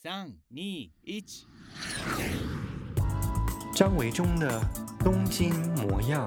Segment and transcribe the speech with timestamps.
[0.00, 0.56] 三、二、
[1.02, 1.24] 一。
[3.74, 4.62] 张维中的
[5.00, 6.24] 东京模样。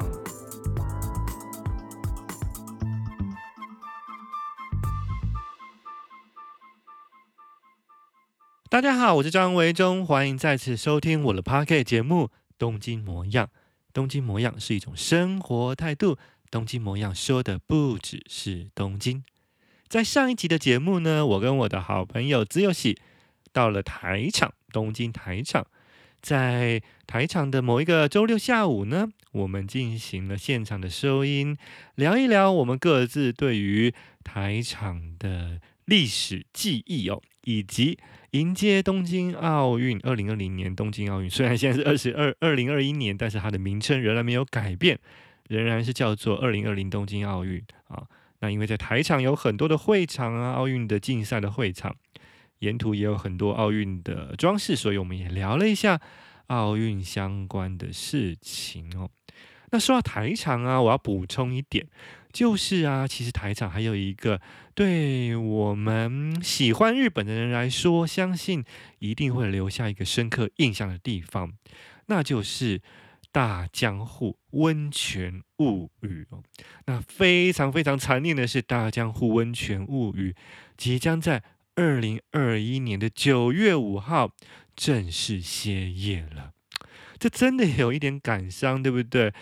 [8.70, 12.26] 大家好，我是张维中，欢迎再次收听我的 Podcast 节目
[12.58, 13.48] 《东京模样》。
[13.94, 16.18] 东京模样是一种生活态度，
[16.50, 19.24] 东京模样说的不只是东京。
[19.88, 23.00] 在上一集的节目呢，我跟我的好朋友资佑喜。
[23.54, 25.66] 到了台场，东京台场，
[26.22, 31.58] 在台场的某一个周六下午呢，我们进行了现场的收音，
[31.96, 37.98] 聊一聊我们各自对于台场的历史记忆哦，以及
[38.32, 44.98] 迎接东京奥运，二零二零年东京奥运，虽然现在是二十二二零二一年，但是它的名称仍然没有改变，
[45.50, 48.08] 仍然是叫做二零二零东京奥运啊。
[48.40, 51.96] 那因为在台场有很多的会场啊，奥运的竞赛的会场。
[52.62, 56.00] 沿途也有很多奥运的装饰，所以我们也聊了一下
[56.48, 59.10] 奥运相关的事情哦。
[59.72, 61.88] 那说到台场啊，我要补充一点，
[62.34, 64.42] 就是啊，其实台场还有一个
[64.76, 68.64] 对我们喜欢日本的人来说，相信
[69.00, 71.54] 一定会留下一个深刻印象的地方，
[72.08, 72.82] 那就是
[73.32, 76.44] 大江户温泉物语哦。
[76.86, 80.36] 那非常非常残念的是，大江户温泉物语
[80.76, 81.42] 即将在
[81.76, 84.32] 二零二一年的九月五号
[84.76, 86.52] 正式歇业了，
[87.18, 89.34] 这真的有一点感伤，对不对？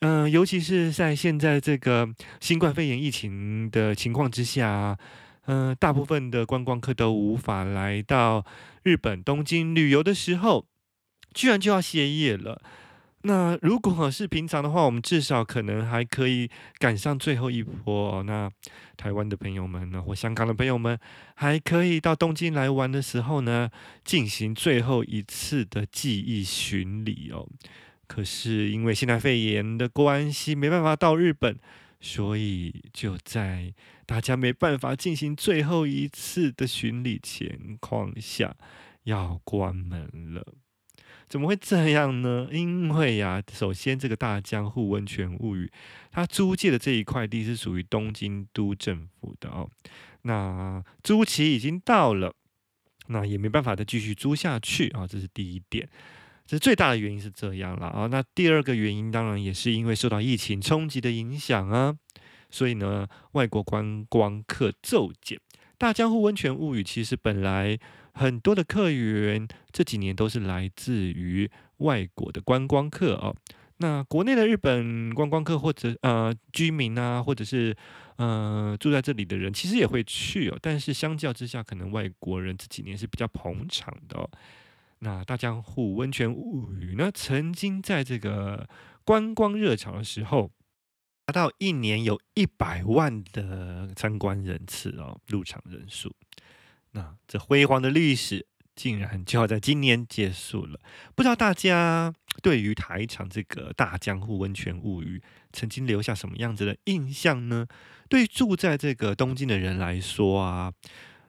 [0.00, 2.08] 嗯、尤其是在现在这个
[2.40, 4.98] 新冠肺炎疫情的情况之下，
[5.46, 8.44] 嗯、大部分的观光客都无法来到
[8.82, 10.66] 日本东京旅游的时候，
[11.32, 12.60] 居然就要歇业了。
[13.26, 18.22] 那如果是平常的话，我们至少可能还可以赶上最后一波。
[18.22, 18.48] 那
[18.96, 20.96] 台湾的朋友们呢，或香港的朋友们，
[21.34, 23.68] 还可以到东京来玩的时候呢，
[24.04, 27.48] 进行最后一次的记忆巡礼哦。
[28.06, 31.58] 可是因为现在肺炎的关系，没办法到日本，
[32.00, 33.74] 所以就在
[34.06, 38.54] 大家没办法进行最后一次的巡礼情况下，
[39.02, 40.46] 要关门了。
[41.28, 42.48] 怎么会这样呢？
[42.52, 45.70] 因为呀、首先这个大江户温泉物语，
[46.10, 49.68] 它租借的这一块地是属于东京都政府的哦。
[50.22, 52.32] 那租期已经到了，
[53.08, 55.88] 那也没办法再继续租下去啊、这是第一点，
[56.46, 61.96] 这最大的原因是这样了啊、那第二个原因当然也是因为受到疫情冲击的影响啊，
[62.50, 65.40] 所以呢，外国观光客骤减。
[65.78, 67.78] 大江户温泉物语其实本来
[68.16, 73.36] 很多的客源这几年都是来自于外国的观光客哦。
[73.76, 77.76] 那国内的日本观光客或者呃居民啊，或者是
[78.16, 80.58] 呃住在这里的人，其实也会去哦。
[80.62, 84.30] 但是相较之下，可能外国人这几年是比较捧场的哦。
[85.00, 88.66] 那大江户温泉物语呢，曾经在这个
[89.04, 90.50] 观光热潮的时候。
[91.28, 96.14] 达到一年有一百万的参观人次哦，入场人数。
[96.96, 100.80] 那这辉煌的历史竟然就要在今年结束了。
[101.14, 102.12] 不知道大家
[102.42, 107.66] 对于台场这个大江户温泉物语曾经留下什么样子的印象呢？
[108.08, 110.72] 对住在这个东京的人来说啊，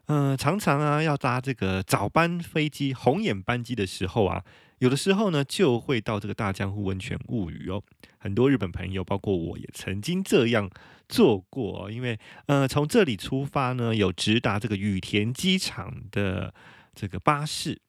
[0.05, 4.43] 嗯、常常啊要搭这个早班飞机红眼班机的时候啊。
[4.79, 7.81] 有的时候呢，就会到这个大江户温泉物语哦。
[8.19, 10.69] 很多日本朋友，包括我也曾经这样
[11.09, 11.89] 做过。
[11.89, 16.53] 因为呃，从这里出发呢，有直达这个羽田机场的
[16.93, 17.79] 这个巴士，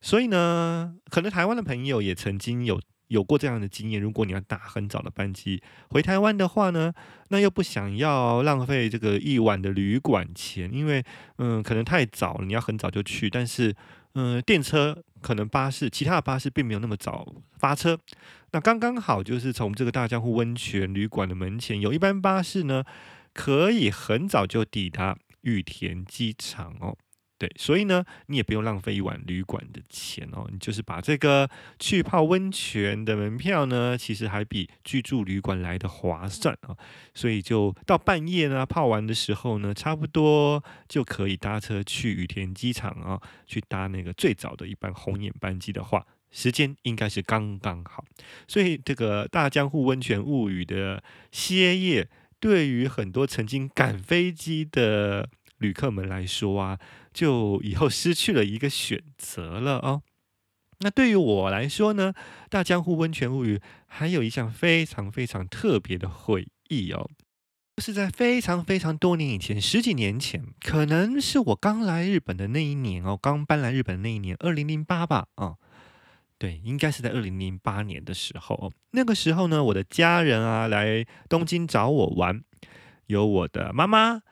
[0.00, 4.00] 所以呢，可能台湾的朋友也曾经有有过这样的经验。
[4.00, 5.60] 如果你要搭很早的班机
[5.90, 6.92] 回台湾的话呢，
[7.30, 11.04] 那又不想要浪费这个一晚的旅馆钱，因为
[11.38, 13.74] 嗯、可能太早了，你要很早就去，但是。
[14.20, 17.24] 嗯、电车可能巴士，其他的巴士并没有那么早
[17.56, 17.96] 发车。
[18.50, 22.82] 那刚刚好就是从这个大江户温泉旅馆的门前有一班巴士呢，
[23.32, 26.98] 可以很早就抵达羽田机场哦。
[27.38, 31.48] 对，所以呢，你也不用浪费一晚旅馆的钱哦，你就是把这个
[31.78, 36.76] 去泡温泉的门票呢，其实还比居住旅馆来的划算啊，
[37.14, 48.04] 所以就到半夜呢，泡完的时候呢，差不多就可以搭车去羽田机场啊，去搭那个最早的一班红眼班机的话，时间应该是刚刚好。
[48.48, 52.08] 所以这个大江户温泉物语的歇业，
[52.40, 56.78] 对于很多曾经赶飞机的旅客们来说啊，
[57.12, 60.02] 就以后失去了一个选择了哦。
[60.80, 62.14] 那对于我来说呢，
[62.48, 67.10] 大江户温泉物语还有一项非常非常特别的回忆哦。
[67.80, 75.54] 是在非常非常多年以前，十几年前，可能是我刚来日本的那一年哦，刚搬来日本那一年，二零零八吧，啊，
[76.38, 78.72] 对，应该是在二零零八年的时候。
[78.90, 82.42] 那个时候呢，我的家人啊来东京找我玩，
[83.06, 84.22] 有我的妈妈，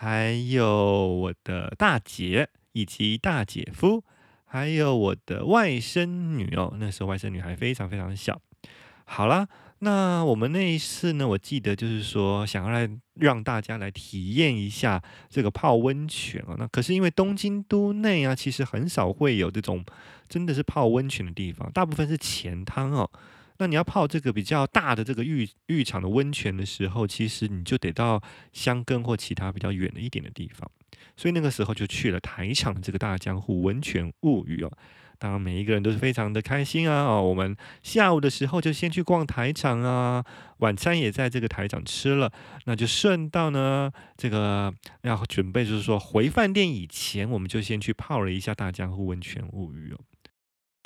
[0.00, 4.04] 还有我的大姐以及大姐夫，
[4.44, 6.76] 还有我的外甥女哦。
[6.78, 8.40] 那时候外甥女还非常非常小。
[9.04, 9.48] 好啦。
[9.80, 16.56] 那我们那一次呢，我记得就是说，想要来让大家来体验一下这个泡温泉啊。
[16.58, 19.84] 那可是因为东京都内啊，其实很少会有这种
[20.28, 23.08] 真的是泡温泉的地方，大部分是钱汤哦。
[23.58, 28.22] 那你要泡这个比较大的这个浴浴场的温泉的时候，其实你就得到
[28.52, 30.70] 箱根或其他比较远的一点的地方。
[31.16, 34.72] 所以那个时候就去了台场的这个大江户温泉物语哦。
[35.20, 37.06] 当然，每一个人都是非常的开心啊！
[37.06, 40.24] 哦，我们下午的时候就先去逛台场啊，
[40.58, 42.30] 晚餐也在这个台场吃了，
[42.66, 44.72] 那就顺道呢，这个
[45.02, 49.98] 要准备就是说回饭店以前，我们就先去泡了一下大江户温泉物语哦。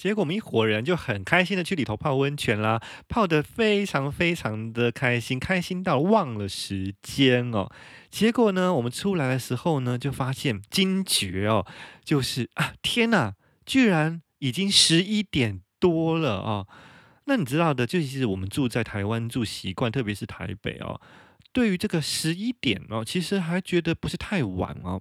[0.03, 7.71] 结果我们一伙人就很开心的去里头泡温泉啦，泡得非常非常的开心，开心到忘了时间哦。
[8.11, 11.65] 结果呢，我们出来的时候呢，就发现惊觉哦，
[12.05, 13.35] 就是啊，天哪！
[13.65, 16.67] 居然已经十一点多了啊！
[17.27, 21.01] 那你知道的，就其实我们住在台湾住习惯，特别是台北哦。
[21.53, 25.01] 对于这个十一点哦，其实还觉得不是太晚哦。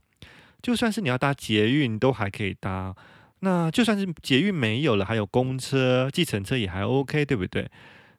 [0.62, 2.96] 就算是你要搭捷运，都还可以搭。
[3.42, 7.70] 那就算是捷运没有了，还有公车、计程车也还 OK，对不对？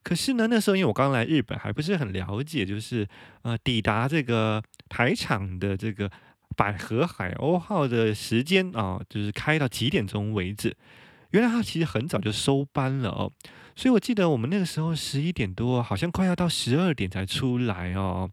[0.04, 3.08] 可是呢，那时候因为我刚来日本，还不是很了解，就是
[3.42, 6.10] 呃，抵达这个台场的这个。
[6.54, 10.76] 百合海鸥号的时间啊，就是开到几点钟为止？
[11.30, 13.32] 原来它其实很早就收班了哦，
[13.74, 18.30] 所以我记得我们那个时候十一点多，好像快要到十二点才出来哦。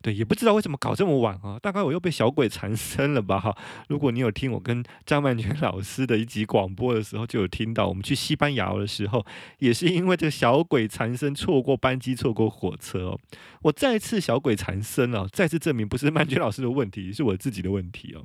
[0.00, 1.58] 对，也不知道为什么搞这么晚啊？
[1.60, 3.40] 大概我又被小鬼缠身了吧？
[3.40, 3.56] 哈，
[3.88, 9.26] 如果你有听我跟张曼娟 老师的一集广播的时候，就有听到我们去西班牙的时候，
[9.58, 13.18] 也是因为这个小鬼缠身，错过班机，错过火车哦。
[13.62, 18.24] 我再次小鬼缠身了，再次证明不是曼娟老师的问题，是我自己的问题哦。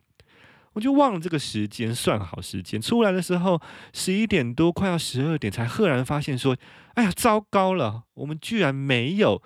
[0.73, 3.61] 我就忘了这个时间，算好时间出来的时候，
[3.93, 6.55] 十一点多，快要十二点，才赫然发现说
[6.95, 9.41] ：“哎呀，糟糕了，我们居然没有。”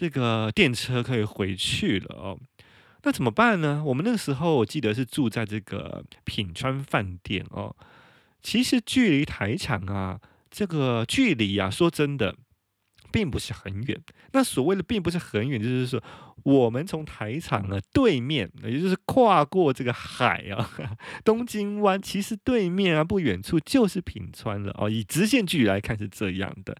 [0.00, 2.38] 这个电车可以回去了哦，
[3.02, 3.82] 那怎么办呢？
[3.84, 7.76] 我们那个时候我记得是住在这个品川饭店哦。
[8.42, 10.18] 其实距离台场啊，
[10.50, 12.34] 这个距离啊，说真的，
[13.12, 14.00] 并不是很远。
[14.32, 16.02] 那所谓的并不是很远，就是说
[16.44, 20.70] 我们从台场的对面，也就是跨过这个海啊，
[21.22, 24.88] 东京湾，其实对面啊不远处就是品川了哦。
[24.88, 26.74] 以直线距离来看是这样的。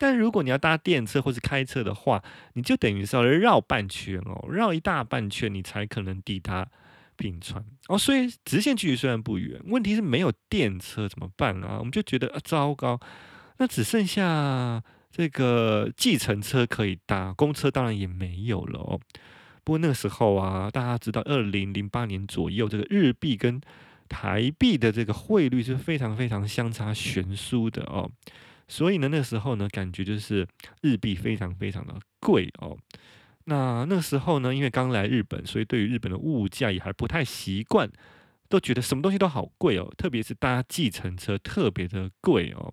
[0.00, 2.24] 但如果你要搭电车或是开车的话，
[2.54, 6.66] 你就等于是要绕半圈哦，绕一大半圈，你才可能抵达
[7.16, 7.98] 冰川哦。
[7.98, 11.76] 所以直线距离虽然不远，问题是没有电车怎么办啊？
[11.78, 12.98] 我们就觉得啊，糟糕，
[13.58, 18.98] 那只剩下这个计程车可以搭，公车当然也没有了哦。
[19.62, 23.60] 不过那个时候啊，大家知道，二零零八年左右，这个日币跟
[24.08, 28.10] 台币的这个汇率是非常非常相差悬殊的哦。
[28.70, 30.46] 所以呢，那时候呢，感觉就是
[30.80, 32.78] 日币非常非常的贵哦。
[33.46, 37.90] 那那时候呢，因为刚来日本，所以对于日本的物价也还不太习惯，
[38.48, 39.92] 都觉得什么东西都好贵哦。
[39.98, 42.72] 特别是搭计程车特别的贵哦。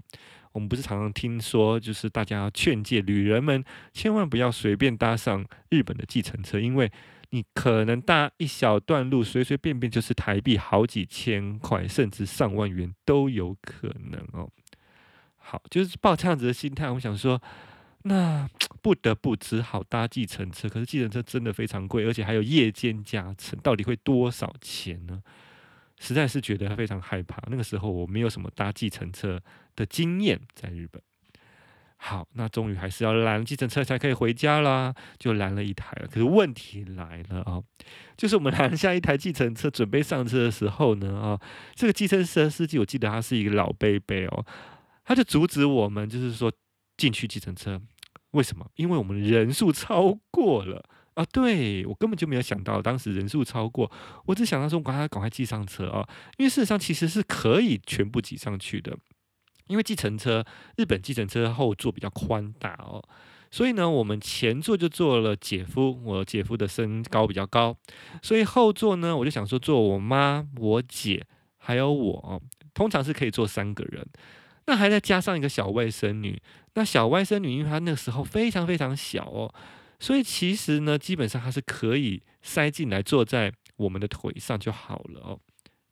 [0.51, 6.91] 我们不是常常听说，就是大家劝诫旅人们千万不要随便搭上日本的计程车，因为
[7.31, 14.47] 你可能搭一小段路，随随便便就是台币好几千块，甚至上万元都有可能哦。
[15.49, 17.41] 好，就是抱这样子的心态，我想说，
[18.03, 18.45] 那
[18.83, 20.67] 不得不只好搭计程车。
[20.67, 25.23] 可是计程车真的非常贵，而且还有夜间加成，到底会多少钱呢？
[25.99, 27.41] 实在是觉得非常害怕。
[27.49, 29.41] 那个时候我没有什么搭计程车
[29.73, 31.01] 的经验，在日本。
[31.95, 36.07] 好，那终于还是要拦计程车才可以回家啦，就拦了一台了。
[36.07, 37.63] 可是问题来了啊，
[38.17, 41.39] 就是我们拦下一台计程车准备上车的时候呢，啊，
[41.73, 44.45] 这个计程车司机我记得他是一个老伯伯哦。
[45.07, 46.51] 他就阻止我们，就是说
[46.97, 47.81] 进去计程车，
[48.31, 48.69] 为什么？
[48.75, 50.83] 因为我们人数超过了
[51.13, 51.23] 啊！
[51.31, 53.89] 对，我根本就没有想到当时人数超过，
[54.25, 56.05] 我只想到说，我赶快赶快挤上车啊！
[56.37, 58.97] 因为事实上其实是可以全部挤上去的，
[59.67, 60.45] 因为计程车
[60.75, 63.01] 日本计程车后座比较宽大哦，
[63.49, 67.77] 所以呢，我们前座就坐了姐夫，我姐夫的身高比较高，
[68.21, 72.41] 所以后座呢，我就想说坐我妈、我姐还有我，
[72.73, 74.05] 通常是可以坐三个人。
[74.67, 76.39] 那还再加上一个小外甥女，
[76.75, 79.51] 那小外甥女因为她那个时候非常非常小哦，
[79.99, 85.39] 所以其实呢，基本上她是可以塞进来，坐在我们的腿上就好了哦。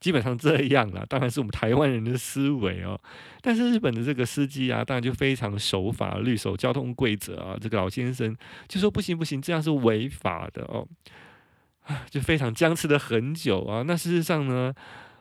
[0.01, 3.00] 基本上这样啦，当然是我们台湾人的思维哦。
[3.41, 7.58] 但是日本的这个司机啊，当然就非常守法律、守交通规则啊。
[7.60, 8.36] 这个老先生
[8.67, 10.86] 就说不行不行，这样是违法的哦。
[12.10, 13.84] 就非常僵持了很久啊。
[13.88, 14.74] 那事实上呢，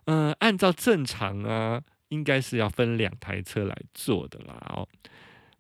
[0.07, 1.81] 嗯、按照正常啊，
[2.15, 4.89] 应该是要分两台车来做的啦哦。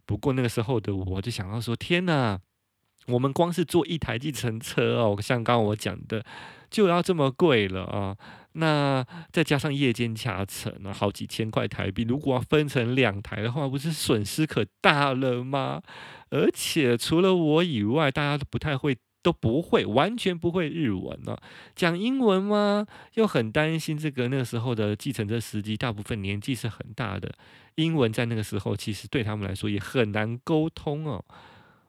[0.06, 2.40] 不过那个时候的我就想到说，天哪！
[3.06, 6.24] 我们光是坐一台计程车哦，像刚刚我讲的，
[6.70, 8.16] 就要这么贵了啊！
[8.52, 12.04] 那再加上夜间加成啊，好几千块台币。
[12.04, 15.82] 如果要分成两台的话，不是损失可大了吗？
[16.30, 21.42] 而且除了我以外，大家都不太会，都不会，完全不会日文呢、啊。
[21.74, 22.86] 讲英文吗？
[23.14, 27.32] 又很担心这个那个时候的计程车司机，大部分年纪是很大的，
[27.76, 31.24] 英文在那个时候其实对他们来说也很难沟通哦。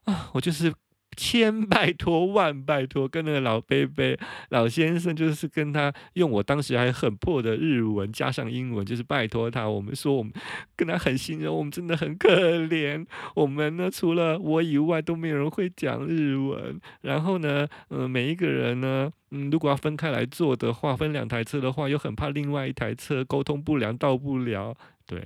[0.06, 0.74] 啊，我就是。
[1.16, 4.18] 千拜托万拜托，跟那个老伯伯
[4.50, 9.68] 老先生，就是跟他用我当时还很破的日文加上英文，就是拜托他。
[9.68, 10.32] 我们说我们
[10.76, 12.30] 跟他很信任，我们真的很可
[12.68, 13.06] 怜。
[13.36, 16.80] 我们呢，除了我以外都没有人会讲日文。
[17.02, 24.76] 然后呢，嗯、每一个人呢，嗯，如果要分开来坐的话，分两台车的话，又很怕另外一台车沟通不良到不了。
[25.06, 25.22] 对。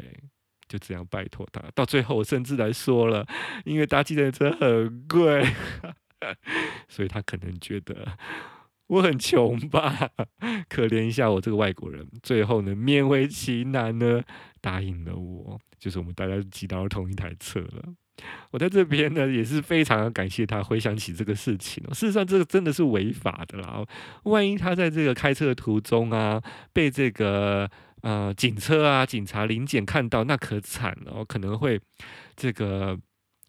[0.69, 3.25] 就这样拜托他，到最后我甚至来说了，
[3.65, 5.43] 因为搭计程车很贵，
[6.87, 8.07] 所以他可能觉得
[8.85, 10.11] 我很穷吧，
[10.69, 12.07] 可怜一下我这个外国人。
[12.21, 14.21] 最后呢，勉为其难呢，
[14.61, 17.83] 答应了我，就是我们大家挤到了同一台车了。
[18.51, 20.61] 我在这边呢，也是非常感谢他。
[20.61, 23.83] 回想起这个事情，事实上这个真的是违法的啦。
[24.25, 26.39] 万一他在这个开车的途中啊，
[26.71, 27.71] 被这个。
[28.01, 31.79] 呃，警车啊，警察临检看到那可惨了哦，可能会
[32.35, 32.97] 这个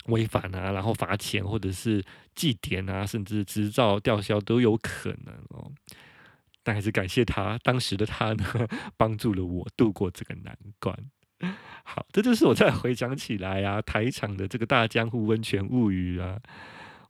[0.07, 2.03] 违反啊，然后罚钱或者是
[2.35, 5.71] 记点啊，甚至执照吊销都有可能哦。
[6.63, 8.45] 但还是感谢他当时的他呢，
[8.97, 10.97] 帮助了我度过这个难关。
[11.85, 16.39] 好，这就是我再回想起来啊，台场的这个大江户温泉物语啊。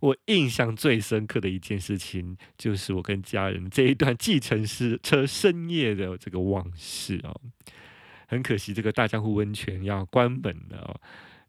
[0.00, 7.40] 我印象最深刻的一件事情，就是我跟家人这一段继承师车深夜的这个往事哦。
[8.26, 11.00] 很可惜，这个大江户温泉要关门了哦。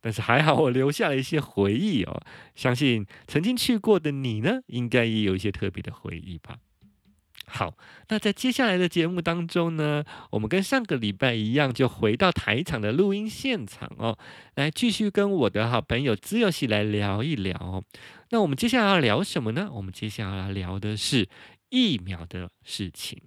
[0.01, 2.23] 但是还好，我留下了一些回忆哦。
[2.55, 6.57] 相信曾经去过的你呢，应该也有一些特别的回忆吧。
[7.53, 7.73] 好，
[8.07, 14.17] 那在接下来的节目当中呢，我们跟上个礼拜一样，就回到台场的录音现场哦，
[14.55, 17.83] 来继续跟我的好朋友资优喜来聊一聊。
[18.29, 19.69] 那我们接下来要聊什么呢？
[19.73, 21.27] 我们接下来要聊的是
[21.69, 23.21] 疫苗的事情。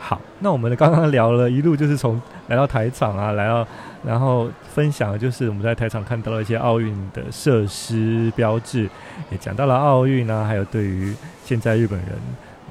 [0.00, 3.68] 好，那我们刚刚聊了一路，就是从来到台场啊，来到，
[4.04, 8.88] 然后分享的就是我们在台场看到了一些奥运的设施标志，
[9.30, 11.14] 也讲到了奥运啊，还有对于
[11.44, 12.10] 现在日本人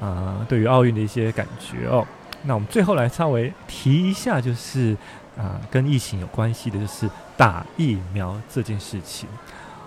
[0.00, 2.06] 啊、呃，对于奥运的一些感觉哦。
[2.42, 4.96] 那我们最后来稍微提一下，就是
[5.36, 9.28] 啊，跟疫情有关系的，就是打疫苗这件事情。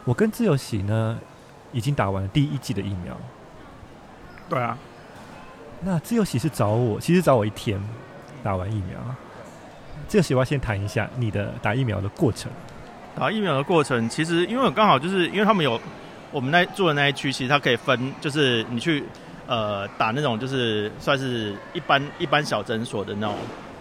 [0.05, 1.17] 我跟自由喜呢，
[1.71, 3.17] 已经打完了第一季的疫苗。
[4.50, 4.77] 对啊。
[5.83, 7.81] 那自由喜是找我，其实找我一天
[8.43, 9.00] 打完疫苗。
[10.11, 12.51] 这个喜，我要先谈一下你的打疫苗的过程。
[13.17, 15.79] 打疫苗的过程，其实因为我刚好就是因为他们有
[16.33, 19.03] 我们那住的那一区，其实它可以分，就是你去。
[19.47, 23.35] 呃，打那种就是算是一般一般小诊所的那种，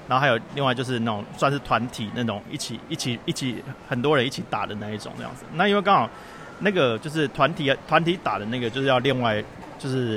[0.08, 5.44] 然后还有另外就是那种算是团体那种一起一起一起很多人一起打的那一种那样子。
[5.54, 6.10] 那因为刚好
[6.58, 9.40] 那个就是团体团体打的那个就是要另外
[9.78, 10.16] 就是，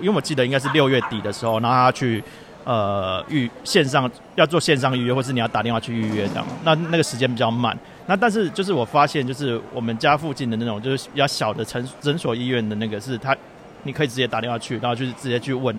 [0.00, 2.22] 因为我记得应该是六月底的时候，然后他去
[2.66, 6.46] 呃预线上要做线上预约，或是你要打电话去预约这样。
[6.62, 7.74] 那那个时间比较慢。
[8.06, 13.34] 那但是就是我发现就是我们家附近的那种就是比较小的诊诊所医院的那个是他。
[13.82, 15.78] 你可以直接打电话去，然后就是直接去问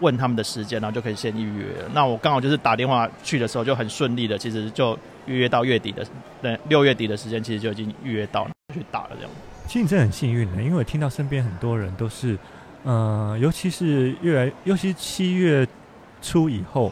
[0.00, 1.66] 问他们的时间，然后就可以先预约。
[1.92, 6.02] 那我刚好就是打电话去的时候就很顺利的，其实就预约到月底的，
[6.40, 9.30] 对，六月底的时间其实就已经预约到了，去打了这样。
[9.66, 12.32] 其实你真的很幸运的，因为我听到身边很多人都是，
[12.84, 15.68] 嗯、呃，尤其是越来，尤其七月
[16.24, 16.90] 出以后，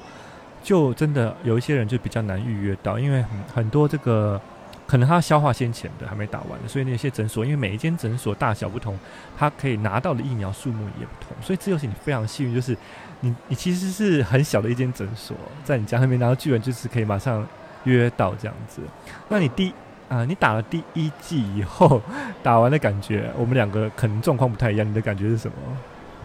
[0.62, 4.38] 就真的有一些人就比较难预约到，因为很很多这个。
[4.84, 8.98] 可能他消化先前的还没打完，所以那些诊所，因为每一间诊所大小不同，
[9.38, 12.76] 他可以拿到的疫苗数目也不同，所以资优喜你非常幸运，就是
[13.20, 15.34] 你你其实是很小的一间诊所，
[15.64, 17.46] 在你家那边，然后居然就是可以马上
[17.84, 18.82] 约到这样子。
[19.30, 19.72] 那你第
[20.10, 22.02] 啊、你打了第一剂以后，
[22.42, 25.54] 打完的感觉，我们两个可能状况不太一样，你的感觉是什么？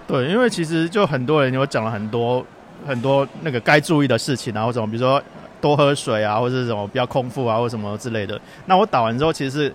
[0.06, 2.46] 对，因为其实就很多人有讲了很多
[2.86, 5.22] 很多那个该注意的事情，啊，或什么，比如说
[5.60, 8.40] 多喝水啊，或者什么不要空腹啊，或什么之类的。
[8.66, 9.74] 那我打完之后，其实是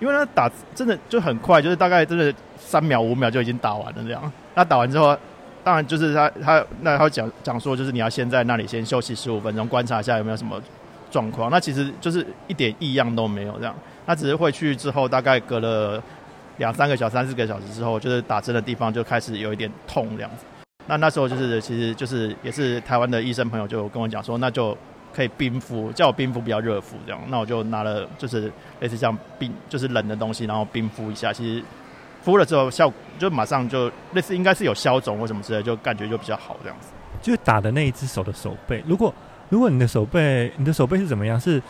[0.00, 4.32] 因为那打真的就很快，就是大概真的三秒五秒就已经打完了这样。
[4.54, 5.16] 那打完之后，
[5.62, 10.60] 当然就是他他那他讲讲说，就是你要先在那里先休息十五分钟，观察一下有没有什么
[11.10, 11.50] 状况。
[11.50, 13.74] 那其实就是一点异样都没有这样。
[14.06, 16.02] 他只是回去之后，大概隔了
[16.58, 20.44] 两三个小、三四个小时之后，就是打针的地方就开始有一点痛这样子。
[20.86, 24.76] 那那时候就是其实就是也是台湾的医生朋友就跟我讲说，那就。
[25.14, 31.32] 可以冰敷，叫我冰敷比较热敷这样，那我就拿了就是类似像冰，就是冷的东西，然后冰敷一下。
[31.32, 31.64] 其实
[32.20, 36.88] 敷了之后效果就马上就类似应该是有消肿或什么之类，就感觉就比较好这样子。
[37.22, 39.14] 就打的那一只手的手背，如果
[39.50, 41.38] 如果你的手背你的手背是怎么样？
[41.38, 41.62] 是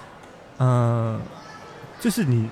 [0.57, 1.21] 嗯、呃，
[2.01, 2.49] 就是你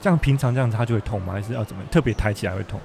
[0.00, 1.34] 这样平常这样子它就会痛吗？
[1.34, 2.80] 还是要怎么特别抬起来会痛？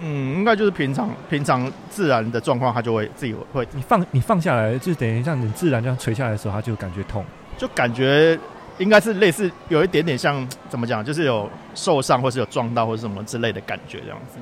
[0.00, 3.66] 嗯，应该就是平常平常自然的状况，它就会自己会。
[3.72, 7.24] 你放你放下来，就等于像你自然这样垂下来的时候，它就感觉痛，
[7.56, 8.38] 就感觉
[8.78, 14.38] 应该是类似有一点点像怎么讲，就是有受伤或是有撞到或者什么之类的感觉这样子。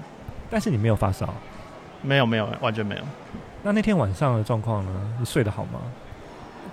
[0.50, 1.32] 但是你没有发烧？
[2.02, 3.02] 没有没有，完全没有。
[3.62, 4.90] 那那天晚上的状况呢？
[5.18, 5.80] 你睡得好吗？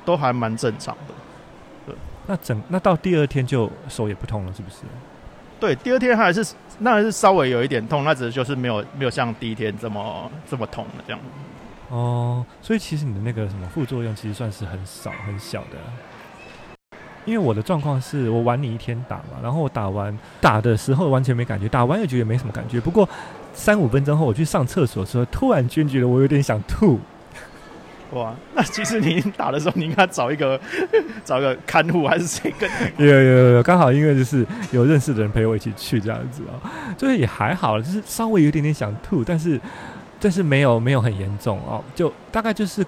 [0.06, 1.14] 都还蛮正常的。
[1.88, 1.96] 对。
[2.28, 4.78] 那整那到第二天就手也不痛了，是不是？
[5.60, 6.46] 对，第二天还是
[6.80, 11.20] 那还是稍微有一点痛，那只是就是没有没有像第一天这么这么痛的这样。
[11.90, 16.98] 哦，所以其实你的那个什么副作用其实算是很少很小的。
[17.26, 22.82] 因为我的状况是我晚你一天打嘛，然后我打完打的时候完全没感觉，打完又觉得没什么感觉。
[22.82, 23.08] 不过
[23.54, 27.00] 三五分钟后我去上厕所的时候，突然间觉得我有点想吐。
[28.14, 30.60] 哇，那其实你打的时候，你应该找一个
[31.26, 32.70] 找一个看护还是谁跟？
[32.98, 36.60] 有有有有，刚好因为就是有认识的人陪我一起去这样子哦，
[36.98, 39.60] 就是也还好，就是稍微有一点点想吐，但是
[40.20, 42.86] 但是没有没有很严重哦，就大概就是。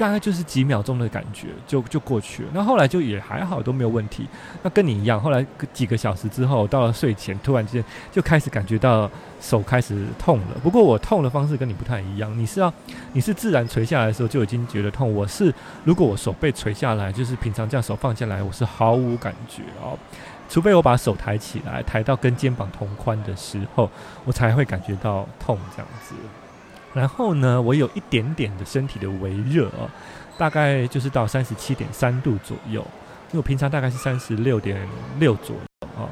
[0.00, 2.48] 大概就是几秒钟的感觉，就就过去了。
[2.54, 4.26] 那后来就也还好，都没有问题。
[4.62, 9.10] 那跟你一样，后来几个小时之后，到了睡前，突然之间就开始感觉到
[9.42, 10.56] 手开始痛了。
[10.62, 12.32] 不过我痛的方式跟你不太一样。
[12.38, 12.72] 你是要，
[13.12, 15.14] 你是自然垂下来的时候就已经觉得痛。
[15.14, 19.98] 我是如果我手被垂下来，就是平常这样手放下来，我是毫无感觉哦。
[20.48, 23.90] 除非我把手抬起来，抬到跟肩膀同宽的时候，
[24.24, 26.14] 我才会感觉到痛这样子。
[26.92, 29.88] 然后呢，我有一点点的身体的微热哦，
[30.36, 32.80] 大概就是到三十七点三度左右，
[33.30, 34.76] 因为我平常大概是三十六点
[35.18, 36.08] 六左右哦，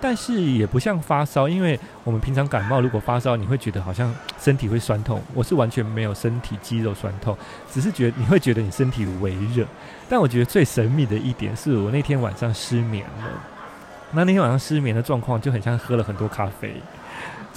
[0.00, 7.36] 但是也不像发烧，因为我们平常感冒如果发烧，你会觉得好像身体会酸痛，我是完全没有身体肌肉酸痛，
[7.70, 9.64] 只是觉得你会觉得你身体微热。
[10.08, 13.30] 但我觉得最神秘的一点是我那天晚上失眠了，
[14.12, 16.74] 那那天晚上失眠的状况就很像喝了很多咖啡。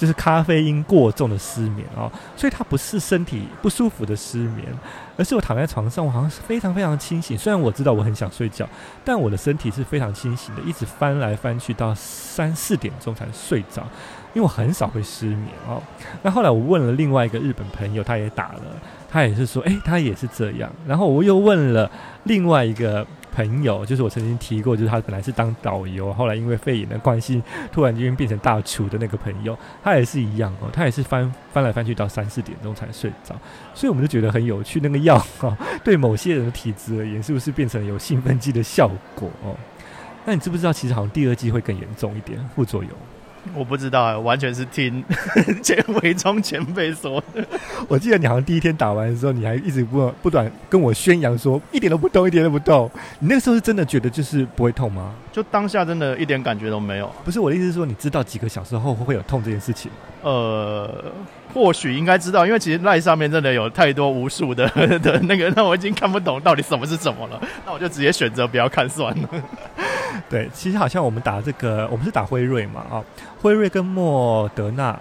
[0.00, 4.66] 就是咖啡因过重的失眠哦，所以它不是身体不舒服的失眠，
[5.18, 7.36] 而是我躺在床上，我好像是非常非常清醒。
[7.36, 8.66] 虽然我知道我很想睡觉，
[9.04, 13.82] 但我的身体是非常清醒的，一直翻来翻去到三四点钟才睡着，
[14.32, 15.82] 因为我很少会失眠哦。
[16.22, 18.62] 那后来我问了另外一个日本朋友，他也打了，
[19.10, 20.72] 他也是说，诶，他也是这样。
[20.86, 21.90] 然后我又问了
[22.24, 23.06] 另外一个。
[23.32, 33.34] 朋友，就是我曾经提过，就是他本来是当导游，后来因为肺炎的关系，突然间变成大厨的那个朋友，他也是一样哦， 他也是翻翻来翻去到三四点钟才睡着，
[33.74, 39.56] 所以我们就觉得很有趣，那个药哈， 对某些人的体质而言，是不是变成有兴奋剂的效果哦？
[40.24, 42.92] 那你知不知道，其实好像第二季会更严重一点，副作用？
[43.54, 45.02] 我不知道啊，完全是听
[45.62, 47.44] 前伪装前辈说的。
[47.88, 52.90] 我记得你好像第一天打完的时候，你还一直不不断跟我宣扬说一点都不痛，一点都不痛。
[53.18, 55.14] 你那个时候是真的觉得就是不会痛吗？
[55.32, 57.10] 就当下真的一点感觉都没有。
[57.24, 59.90] 不是我的意思是说，你知道几个小时后会会有痛这件事情？
[60.22, 61.02] 呃，
[61.54, 67.40] 或许应该知道，因为其实 LINE 上面真的有太多无数的的那个，那我已经看不懂到底什么是什么了。
[67.64, 69.28] 那我就直接选择不要看算了。
[70.28, 73.04] 对，其实好像我们打这个，我们是打辉瑞嘛，啊，
[73.40, 74.98] 辉瑞跟莫德纳，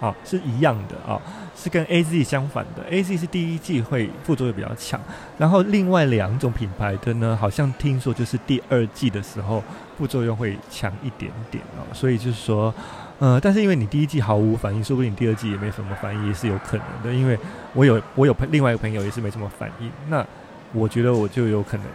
[0.00, 1.20] 啊，是一样的啊，
[1.56, 5.00] 是跟 AZ 相反的，AZ 是第一季会副作用比较强，
[5.38, 9.62] 然后另外两种品牌的呢，好像听说就是第二季的时候
[9.96, 12.72] 副作用会强一点点哦，所以就是说，
[13.18, 17.38] 呃，但是因为你第一季毫无反应，说不定你第二季也没什么反应，也是有可能的，因为
[17.72, 20.24] 我有我有朋另外一个朋友也是没什么反应，那
[20.72, 21.86] 我觉得我就有可能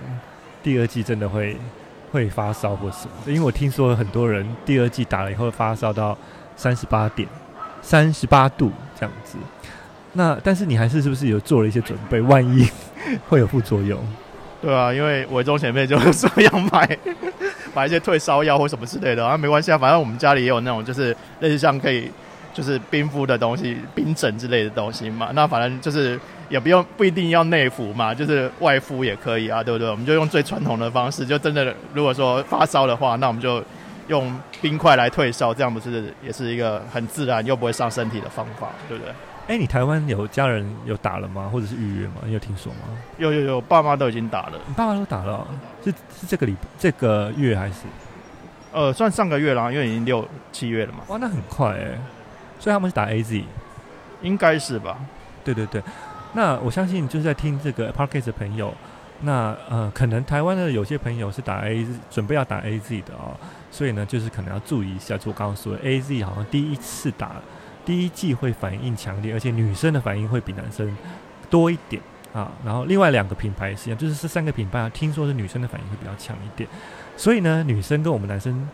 [0.64, 1.58] 第二季真的会。
[2.12, 6.18] 会发烧或什么，因为我听说很多人第二季打了以后发烧到
[6.56, 7.28] 三十八点
[7.82, 9.38] 三十八度这样子。
[10.14, 12.20] 那但是你还是是不是有做了一些准备？
[12.22, 12.68] 万一
[13.28, 14.00] 会有副作用？
[14.62, 16.98] 对啊，因为伟忠前辈就说要买
[17.74, 22.12] 买一些退烧药或什么之类的啊，没关系啊，反正我们家里也有那种就是类似像可以
[22.54, 25.30] 就是冰敷的东西、冰枕之类的东西嘛。
[25.34, 29.90] 那反正就是也不用不一定要内服嘛，就是外敷也可以啊，对不对？
[29.90, 33.64] 我们就用最传统的方式，就真的如果说发烧的话，那我们就
[34.08, 39.14] 用冰块来退烧，这样不是也是一个很自然又不会伤身体的方法，对不对？
[39.48, 41.50] 哎，你台湾有家人有打了吗？
[41.52, 42.16] 或者是预约吗？
[42.26, 42.80] 你有听说吗？
[43.18, 44.54] 有有有，爸妈都已经打了。
[44.68, 45.48] 你爸妈都打了？
[45.84, 47.74] 是是这个礼这个月还是？
[48.72, 51.00] 呃，算上个月啦，因为已经六七月了嘛。
[51.08, 51.98] 哇，那很快哎。
[52.60, 53.44] 所以他们是打 AZ，
[54.22, 54.98] 应该是吧？
[55.44, 55.82] 对对对。
[56.34, 58.74] 那我相信就是在听这个 Podcast 的朋友，
[59.22, 63.36] 那呃，可能台湾的有些朋友是打 AZ，准备要打 AZ 的哦。
[63.72, 67.32] 所以呢，就是可能要注意一下，就我刚刚说的 AZ 好像第一次打。
[67.86, 70.96] 第一季会反应强烈，而且女生的反应会比男生
[71.50, 72.00] 多一点
[72.34, 72.52] 啊。
[72.64, 76.70] 然后另外两个品牌是一样，就是这三个品牌啊，听说是女生的反应会比较强一点。
[77.18, 78.68] 所以呢，女生跟我们男生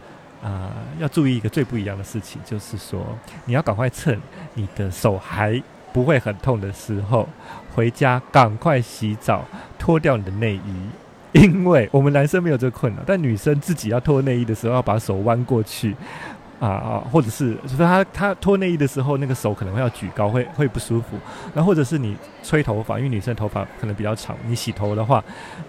[0.43, 3.03] 啊，要注意一个最不一样的事情，就是说
[3.45, 4.19] 你要赶快趁
[4.53, 7.27] 你的手还不会很痛的时候，
[7.73, 9.45] 回家赶快洗澡，
[9.79, 10.89] 脱掉你的内衣，
[11.33, 15.95] 因为我们男生没有这个困扰，但女生自己要脱内衣的时候，要把手弯过去。
[16.59, 21.17] 啊啊，或者是就是他他脱内衣的时候，那个手可能会要举高，会会不舒服。
[21.53, 25.23] 那或者是你吹头发，因为女生头发可能比较长，你洗头的话，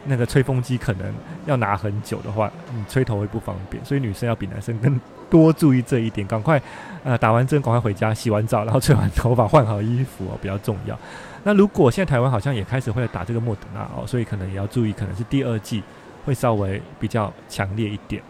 [0.05, 1.13] 那个吹风机可能
[1.45, 3.85] 要拿很久的话，你吹头会不方便。
[3.85, 6.27] 所以女生要比男生更多注意这一点。
[6.27, 6.61] 赶快
[7.03, 10.97] 呃打完针，赶快回家洗完澡，然后吹完头发，换好衣服哦，比较重要。
[11.43, 15.83] 那如果现在台湾好像也开始会打这个莫德纳哦，所以可能也要注意，可能是第二季
[16.25, 18.23] 会稍微比较强烈一点。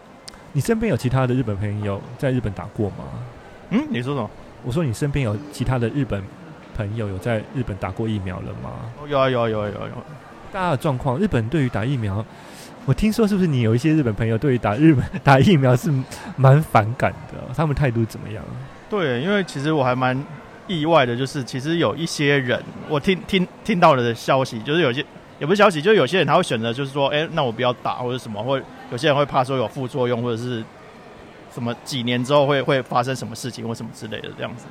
[0.53, 3.05] 你身边有其他的日本朋友在日本打过吗？
[3.69, 4.29] 嗯，你说什么？
[4.63, 6.21] 我说你身边有其他的日本
[6.75, 8.71] 朋友有在日本打过疫苗了吗？
[9.01, 10.03] 哦有啊有啊有啊有啊有。
[10.51, 12.25] 大家的状况，日本对于打疫苗，
[12.85, 15.91] 我听说是不是你有一些日本朋友对于打日本 打疫苗是
[16.37, 17.37] 蛮反感的？
[17.55, 18.43] 他们态度怎么样？
[18.89, 20.17] 对，因为其实我还蛮
[20.65, 25.05] 意外的，就是其实有一些人，我听听听到了的消息，就是有些
[25.39, 28.59] 也不是消息，就是有些人他会选择就是说，哎，那我不要打或者什么或。
[28.91, 30.63] 有些人会怕说有副作用，或者是
[31.53, 34.65] 什么几年之后会会发生什么事情或什么之类的这样子。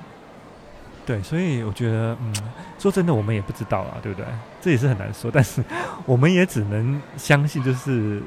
[1.04, 2.34] 对，所以我觉得，嗯，
[2.78, 4.26] 说真的，我们也不知道啊，对不对？
[4.60, 5.62] 这也是很难说，但是
[6.04, 8.20] 我们也只能相信，就是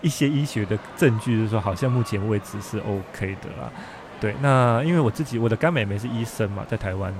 [0.00, 3.70] 一些医学的证据，就是说好像目前为止是 OK 的啦。
[4.18, 7.12] 对，那因为我自己我的干妹妹是医生嘛，在台湾。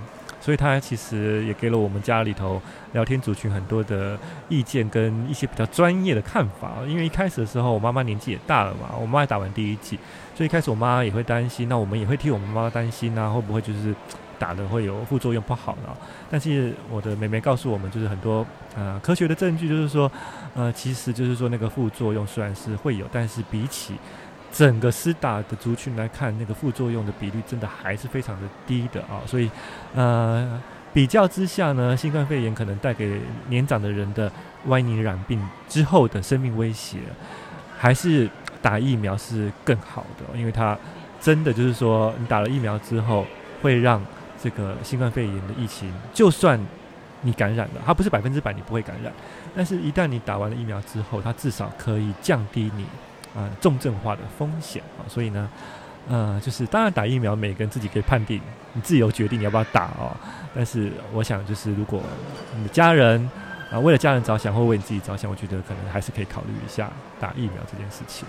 [0.46, 4.16] 所以他其实也给了我们家里头聊天族群很多的
[4.48, 6.74] 意见跟一些比较专业的看法。
[6.86, 9.98] 因为一开始的时候，我妈妈年纪也大了嘛，我妈也打完第一剂，
[10.36, 13.92] 所以一开始我妈也会担心，那我们也会替我们妈妈担心啊，会不会就是
[14.38, 15.88] 打的会有副作用不好呢？
[16.30, 20.08] 但是我的妹妹告诉我们，就是很多呃科学的证据，就是说
[20.54, 23.96] 呃其实就是说那个副作用虽然是会有，但是比起
[24.56, 29.50] 整个施打的族群来看，那个副作用的比率真的还是非常的低的啊，所以
[29.94, 30.58] 呃
[30.94, 34.32] 比较之下呢，新冠肺炎可能带给年长的人的
[34.64, 36.96] 万一染病之后的生命威胁，
[37.76, 38.30] 还是
[38.62, 40.78] 打疫苗是更好的，因为它
[41.20, 43.26] 真的就是说，你打了疫苗之后，
[43.60, 44.02] 会让
[44.42, 46.58] 这个新冠肺炎的疫情，就算
[47.20, 49.12] 你感染了，它不是百分之百你不会感染，
[49.54, 52.86] 但是一旦你打完了疫苗之后，它至少可以降低你。
[53.36, 55.48] 啊、重症化的风险啊，所以呢，
[56.08, 58.40] 呃，就是当然打疫苗，每个人自己可以判定，
[58.72, 60.16] 你自由决定你要不要打哦。
[60.54, 62.02] 但是我想，就是如果
[62.56, 63.30] 你的家人
[63.70, 68.26] 啊、为了家人着想，或为你自己着想，我觉得可能还是可以考虑一下打疫苗这件事情。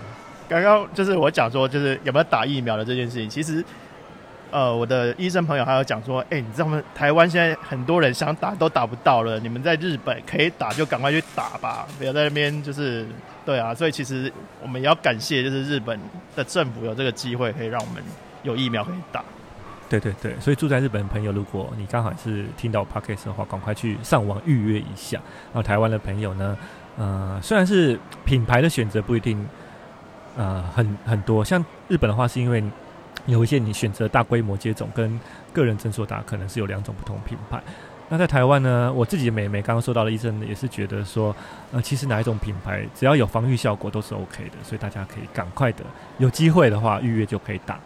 [0.50, 3.64] 刚刚就是我讲说，就是有没有打疫苗的这件事情，其实。
[4.50, 6.82] 呃，我的医生朋友还有讲说，哎、你知道吗？
[6.96, 13.06] 台湾现在很多人想打都打不到了，你们在日本可以打就赶快去打吧，不要在那边就是，
[13.46, 14.32] 对啊，所以其实
[14.62, 16.00] 我们也要感谢，就是日本
[16.36, 18.02] 的政府有这个机会可以让我们
[18.44, 19.24] 有疫苗可以打。
[19.90, 25.18] 对对对，所以住在日本的朋友，如果你刚好是听到 Podcast 的话，赶快去上网预约一下。
[25.54, 26.58] 然后台湾的朋友呢，
[26.98, 29.46] 呃，虽然是品牌的选择不一定，
[30.38, 32.64] 呃，很很多，像日本的话是因为。
[33.26, 35.20] 有一些你选择大规模接种跟
[35.52, 37.62] 个人诊所打，可能是有两种不同品牌。
[38.10, 41.36] 那在台湾呢，我自己的妹妹刚刚说到的医生也是觉得说，
[41.74, 45.84] 呃，其实哪一种品牌只要有防御效果都是 OK 的，所以大家可以赶快的
[46.18, 47.78] 有机会的话预约就可以打。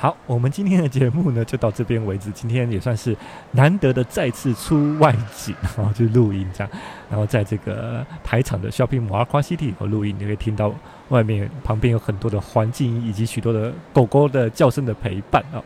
[0.00, 2.30] 好，我们今天的节目呢就到这边为止。
[2.30, 3.16] 今天也算是
[3.50, 6.70] 难得的再次出外景，然后就录音这样。
[7.10, 10.72] 然后在这个台场的 Shopping Mall Aqua City 和录音，你会听到
[11.08, 15.62] 外面旁边有很多的环境以及许多的狗狗的叫声的陪伴啊。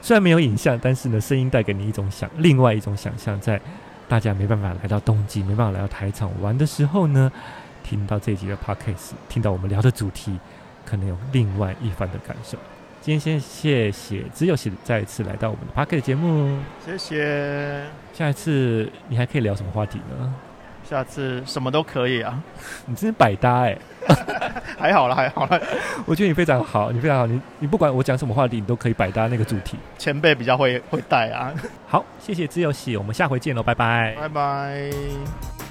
[0.00, 3.60] 虽然没有影像，但是呢，声音带给你一种想，另外一种想象，在
[4.08, 7.30] 大家没办法来到东京，没办法来到台场玩的时候呢，
[7.82, 10.38] 听到这一集的 Podcast，听到我们聊的主题，
[10.84, 12.58] 可能有另外一番的感受。
[13.00, 17.84] 今天先谢谢只有喜再一次来到我们的 p a r k e t 节目，谢谢。
[18.12, 20.34] 下一次你还可以聊什么话题呢？
[20.88, 22.38] 下次什么都可以啊，
[22.86, 23.76] 你真是百搭哎、
[24.08, 25.60] 欸，还好了还好了，
[26.06, 29.78] 我觉得你非常好，你非常好，你你不管我讲什么话题，你都可以百搭那个主题。
[29.96, 31.52] 前辈比较会会带啊。
[31.86, 35.61] 好，谢谢自由喜，我们下回见喽，拜拜，拜拜。